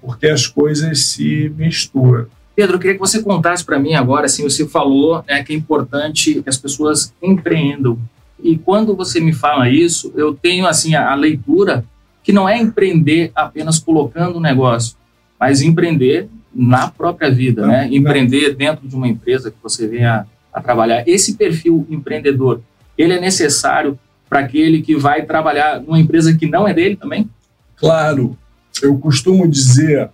porque 0.00 0.26
as 0.26 0.46
coisas 0.46 1.04
se 1.04 1.52
misturam. 1.56 2.26
Pedro, 2.56 2.74
eu 2.74 2.80
queria 2.80 2.94
que 2.94 3.00
você 3.00 3.22
contasse 3.22 3.64
para 3.64 3.78
mim 3.78 3.94
agora, 3.94 4.26
assim, 4.26 4.42
você 4.42 4.66
falou 4.66 5.24
né, 5.28 5.44
que 5.44 5.52
é 5.52 5.56
importante 5.56 6.42
que 6.42 6.48
as 6.48 6.56
pessoas 6.56 7.14
empreendam. 7.22 7.96
E 8.42 8.56
quando 8.56 8.94
você 8.94 9.20
me 9.20 9.32
fala 9.32 9.68
isso, 9.68 10.12
eu 10.16 10.34
tenho 10.34 10.66
assim 10.66 10.94
a, 10.94 11.10
a 11.10 11.14
leitura 11.14 11.84
que 12.22 12.32
não 12.32 12.48
é 12.48 12.58
empreender 12.58 13.32
apenas 13.34 13.78
colocando 13.78 14.36
o 14.36 14.38
um 14.38 14.42
negócio, 14.42 14.96
mas 15.40 15.62
empreender 15.62 16.28
na 16.54 16.88
própria 16.88 17.30
vida, 17.30 17.62
não, 17.62 17.68
né? 17.68 17.88
Empreender 17.90 18.54
dentro 18.54 18.86
de 18.86 18.94
uma 18.94 19.08
empresa 19.08 19.50
que 19.50 19.56
você 19.62 19.86
venha 19.86 20.26
a 20.52 20.60
trabalhar. 20.60 21.06
Esse 21.06 21.36
perfil 21.36 21.86
empreendedor, 21.88 22.60
ele 22.96 23.14
é 23.14 23.20
necessário 23.20 23.98
para 24.28 24.40
aquele 24.40 24.82
que 24.82 24.94
vai 24.94 25.24
trabalhar 25.24 25.80
numa 25.80 25.98
empresa 25.98 26.36
que 26.36 26.46
não 26.46 26.68
é 26.68 26.74
dele 26.74 26.96
também? 26.96 27.30
Claro. 27.76 28.36
Eu 28.82 28.98
costumo 28.98 29.48
dizer, 29.48 30.10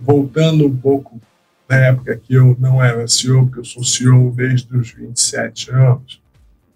voltando 0.00 0.66
um 0.66 0.76
pouco 0.76 1.20
na 1.68 1.76
época 1.76 2.16
que 2.16 2.34
eu 2.34 2.56
não 2.58 2.82
era 2.82 3.06
CEO, 3.06 3.44
porque 3.46 3.60
eu 3.60 3.64
sou 3.64 3.84
CEO 3.84 4.32
desde 4.34 4.74
os 4.76 4.90
27 4.90 5.70
anos, 5.70 6.21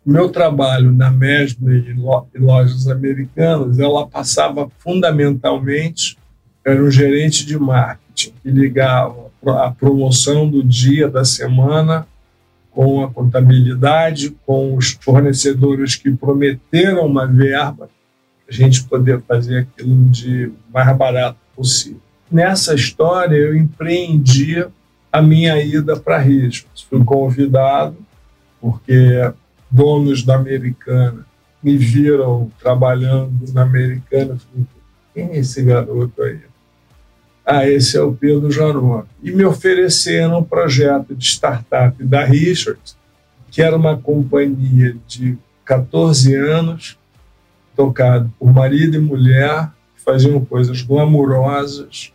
meu 0.06 0.28
trabalho 0.28 0.92
na 0.92 1.10
Mesma 1.10 1.74
e 1.74 2.38
lojas 2.38 2.86
americanas, 2.86 3.80
ela 3.80 4.06
passava 4.06 4.70
fundamentalmente, 4.78 6.16
era 6.64 6.82
um 6.82 6.90
gerente 6.90 7.44
de 7.44 7.58
marketing 7.58 8.32
que 8.42 8.50
ligava 8.50 9.26
a 9.44 9.70
promoção 9.70 10.48
do 10.48 10.62
dia, 10.62 11.08
da 11.08 11.24
semana, 11.24 12.06
com 12.70 13.02
a 13.02 13.10
contabilidade, 13.10 14.36
com 14.46 14.76
os 14.76 14.96
fornecedores 15.00 15.96
que 15.96 16.10
prometeram 16.10 17.06
uma 17.06 17.26
verba, 17.26 17.88
a 18.48 18.52
gente 18.52 18.84
poder 18.84 19.20
fazer 19.22 19.60
aquilo 19.60 20.04
de 20.10 20.52
mais 20.72 20.96
barato 20.96 21.38
possível. 21.54 22.00
Nessa 22.30 22.74
história, 22.74 23.34
eu 23.34 23.56
empreendi 23.56 24.64
a 25.10 25.22
minha 25.22 25.60
ida 25.62 25.96
para 25.96 26.18
Riscos. 26.18 26.82
Fui 26.82 27.02
convidado, 27.04 27.96
porque 28.60 29.32
donos 29.70 30.22
da 30.22 30.36
Americana 30.36 31.26
me 31.66 31.76
viram 31.76 32.50
trabalhando 32.60 33.52
na 33.52 33.62
Americana. 33.62 34.36
Falei, 34.36 34.66
quem 35.12 35.24
é 35.30 35.38
esse 35.38 35.62
garoto 35.62 36.22
aí? 36.22 36.40
Ah, 37.44 37.68
esse 37.68 37.96
é 37.96 38.02
o 38.02 38.12
Pedro 38.12 38.50
Jaró. 38.50 39.04
E 39.22 39.32
me 39.32 39.44
ofereceram 39.44 40.38
um 40.38 40.44
projeto 40.44 41.14
de 41.14 41.24
startup 41.24 42.02
da 42.04 42.24
Richards, 42.24 42.96
que 43.50 43.62
era 43.62 43.76
uma 43.76 43.96
companhia 43.96 44.96
de 45.08 45.36
14 45.64 46.34
anos, 46.34 46.98
tocado 47.74 48.32
por 48.38 48.52
marido 48.52 48.96
e 48.96 49.00
mulher, 49.00 49.70
que 49.96 50.02
faziam 50.02 50.44
coisas 50.44 50.82
glamourosas. 50.82 52.12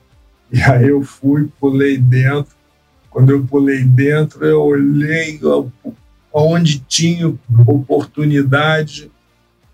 E 0.50 0.62
aí 0.62 0.90
eu 0.90 1.02
fui, 1.02 1.50
pulei 1.60 1.98
dentro. 1.98 2.54
Quando 3.10 3.32
eu 3.32 3.46
pulei 3.46 3.84
dentro, 3.84 4.46
eu 4.46 4.62
olhei 4.62 5.40
onde 6.34 6.80
tinha 6.80 7.34
oportunidade 7.68 9.12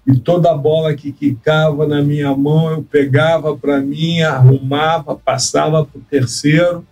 e 0.06 0.18
toda 0.18 0.56
bola 0.56 0.96
que 0.96 1.12
quicava 1.12 1.86
na 1.86 2.02
minha 2.02 2.36
mão 2.36 2.72
eu 2.72 2.82
pegava 2.82 3.58
para 3.58 3.82
mim, 3.82 4.22
arrumava, 4.22 5.16
passava 5.16 5.84
para 5.84 6.00
o 6.00 6.04
terceiro. 6.10 6.86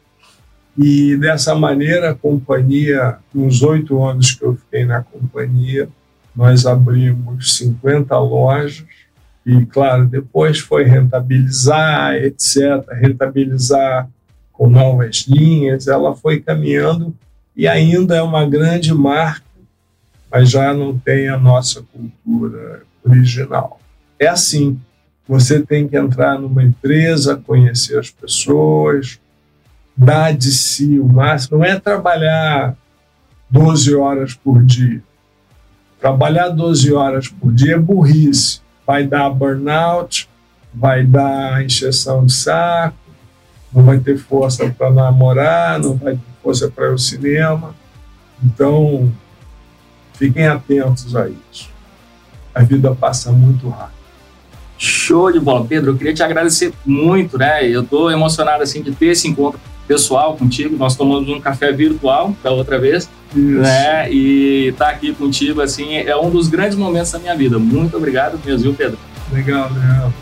E 0.77 1.15
dessa 1.15 1.55
maneira 1.55 2.11
a 2.11 2.15
companhia, 2.15 3.17
nos 3.33 3.61
oito 3.61 4.03
anos 4.03 4.33
que 4.33 4.43
eu 4.43 4.57
fiquei 4.57 4.83
na 4.83 5.01
companhia, 5.01 5.87
nós 6.35 6.65
abrimos 6.65 7.55
50 7.55 8.19
lojas 8.19 8.83
e, 9.45 9.65
claro, 9.65 10.05
depois 10.05 10.59
foi 10.59 10.83
rentabilizar, 10.83 12.15
etc., 12.15 12.85
rentabilizar 12.91 14.09
com 14.51 14.69
novas 14.69 15.25
linhas, 15.27 15.87
ela 15.87 16.13
foi 16.13 16.41
caminhando 16.41 17.15
e 17.55 17.65
ainda 17.65 18.17
é 18.17 18.21
uma 18.21 18.45
grande 18.45 18.93
marca 18.93 19.44
mas 20.35 20.49
já 20.51 20.73
não 20.73 20.99
tem 20.99 21.29
a 21.29 21.37
nossa 21.37 21.81
cultura 21.81 22.81
original. 23.05 23.79
É 24.19 24.27
assim, 24.27 24.77
você 25.25 25.61
tem 25.61 25.87
que 25.87 25.95
entrar 25.95 26.37
numa 26.37 26.61
empresa, 26.61 27.37
conhecer 27.37 27.97
as 27.97 28.09
pessoas, 28.09 29.17
dar 29.95 30.33
de 30.33 30.51
si 30.51 30.99
o 30.99 31.07
máximo, 31.07 31.59
não 31.59 31.65
é 31.65 31.79
trabalhar 31.79 32.75
12 33.49 33.95
horas 33.95 34.33
por 34.33 34.61
dia. 34.61 35.01
Trabalhar 36.01 36.49
12 36.49 36.91
horas 36.91 37.29
por 37.29 37.53
dia 37.53 37.75
é 37.75 37.79
burrice. 37.79 38.59
Vai 38.85 39.07
dar 39.07 39.29
burnout, 39.29 40.27
vai 40.73 41.05
dar 41.05 41.63
injeção 41.63 42.25
de 42.25 42.33
saco, 42.33 42.97
não 43.71 43.83
vai 43.85 43.99
ter 43.99 44.17
força 44.17 44.69
para 44.69 44.91
namorar, 44.91 45.79
não 45.79 45.95
vai 45.95 46.15
ter 46.15 46.21
força 46.43 46.69
para 46.69 46.87
ir 46.87 46.91
ao 46.91 46.97
cinema. 46.97 47.73
Então, 48.43 49.13
fiquem 50.17 50.47
atentos 50.47 51.15
a 51.15 51.27
isso. 51.29 51.69
A 52.53 52.63
vida 52.63 52.93
passa 52.95 53.31
muito 53.31 53.67
rápido. 53.69 53.95
Show 54.77 55.31
de 55.31 55.39
bola, 55.39 55.65
Pedro. 55.65 55.91
Eu 55.91 55.97
queria 55.97 56.13
te 56.13 56.23
agradecer 56.23 56.73
muito, 56.85 57.37
né? 57.37 57.67
Eu 57.67 57.81
estou 57.81 58.11
emocionado 58.11 58.63
assim 58.63 58.81
de 58.81 58.91
ter 58.91 59.07
esse 59.07 59.27
encontro 59.27 59.59
pessoal 59.87 60.35
contigo. 60.35 60.75
Nós 60.77 60.95
tomamos 60.95 61.29
um 61.29 61.39
café 61.39 61.71
virtual 61.71 62.35
da 62.43 62.51
outra 62.51 62.77
vez, 62.77 63.09
Isso. 63.33 63.61
né? 63.61 64.11
E 64.11 64.67
estar 64.69 64.85
tá 64.85 64.91
aqui 64.91 65.13
contigo 65.13 65.61
assim 65.61 65.95
é 65.95 66.15
um 66.17 66.29
dos 66.29 66.47
grandes 66.47 66.77
momentos 66.77 67.11
da 67.11 67.19
minha 67.19 67.35
vida. 67.35 67.57
Muito 67.57 67.95
obrigado 67.95 68.39
mesmo, 68.43 68.63
viu, 68.63 68.73
Pedro? 68.73 68.97
Legal, 69.31 69.69
legal. 69.71 70.13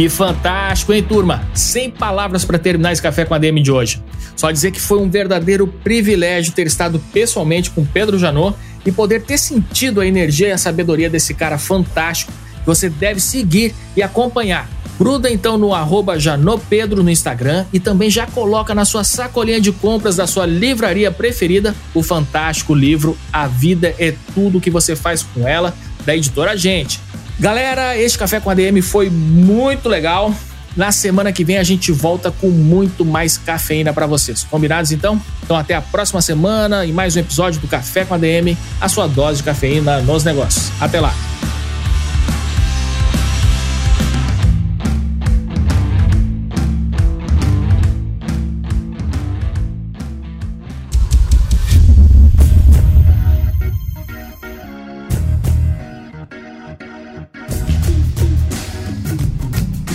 Que 0.00 0.08
fantástico, 0.08 0.94
hein, 0.94 1.02
turma? 1.02 1.46
Sem 1.52 1.90
palavras 1.90 2.42
para 2.42 2.58
terminar 2.58 2.90
esse 2.90 3.02
café 3.02 3.26
com 3.26 3.34
a 3.34 3.38
DM 3.38 3.60
de 3.60 3.70
hoje. 3.70 4.02
Só 4.34 4.50
dizer 4.50 4.70
que 4.70 4.80
foi 4.80 4.98
um 4.98 5.10
verdadeiro 5.10 5.66
privilégio 5.66 6.54
ter 6.54 6.66
estado 6.66 6.98
pessoalmente 7.12 7.68
com 7.68 7.84
Pedro 7.84 8.18
Janot 8.18 8.56
e 8.86 8.90
poder 8.90 9.20
ter 9.24 9.36
sentido 9.36 10.00
a 10.00 10.06
energia 10.06 10.48
e 10.48 10.52
a 10.52 10.56
sabedoria 10.56 11.10
desse 11.10 11.34
cara 11.34 11.58
fantástico 11.58 12.32
que 12.32 12.64
você 12.64 12.88
deve 12.88 13.20
seguir 13.20 13.74
e 13.94 14.02
acompanhar. 14.02 14.70
Gruda 14.98 15.30
então 15.30 15.58
no 15.58 15.74
arroba 15.74 16.18
Janopedro 16.18 17.02
no 17.02 17.10
Instagram 17.10 17.66
e 17.70 17.78
também 17.78 18.08
já 18.08 18.26
coloca 18.26 18.74
na 18.74 18.86
sua 18.86 19.04
sacolinha 19.04 19.60
de 19.60 19.70
compras 19.70 20.16
da 20.16 20.26
sua 20.26 20.46
livraria 20.46 21.10
preferida 21.10 21.74
o 21.92 22.02
fantástico 22.02 22.72
livro 22.72 23.18
A 23.30 23.46
Vida 23.46 23.94
é 23.98 24.14
Tudo 24.34 24.62
que 24.62 24.70
você 24.70 24.96
faz 24.96 25.22
com 25.22 25.46
ela, 25.46 25.74
da 26.06 26.16
editora 26.16 26.56
Gente. 26.56 27.09
Galera, 27.40 27.96
este 27.96 28.18
Café 28.18 28.38
com 28.38 28.50
ADM 28.50 28.82
foi 28.82 29.08
muito 29.08 29.88
legal. 29.88 30.34
Na 30.76 30.92
semana 30.92 31.32
que 31.32 31.42
vem 31.42 31.56
a 31.56 31.62
gente 31.62 31.90
volta 31.90 32.30
com 32.30 32.50
muito 32.50 33.02
mais 33.02 33.38
cafeína 33.38 33.94
para 33.94 34.06
vocês. 34.06 34.46
Combinados 34.48 34.92
então? 34.92 35.20
Então 35.42 35.56
até 35.56 35.74
a 35.74 35.80
próxima 35.80 36.20
semana 36.20 36.84
e 36.84 36.92
mais 36.92 37.16
um 37.16 37.20
episódio 37.20 37.58
do 37.58 37.66
Café 37.66 38.04
com 38.04 38.12
ADM, 38.12 38.56
a 38.78 38.88
sua 38.90 39.06
dose 39.08 39.38
de 39.38 39.44
cafeína 39.44 40.00
nos 40.00 40.22
negócios. 40.22 40.70
Até 40.78 41.00
lá. 41.00 41.14